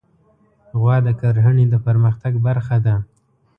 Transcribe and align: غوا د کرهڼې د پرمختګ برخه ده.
غوا 0.79 0.97
د 1.05 1.09
کرهڼې 1.19 1.65
د 1.69 1.75
پرمختګ 1.85 2.33
برخه 2.47 2.77
ده. 2.85 2.95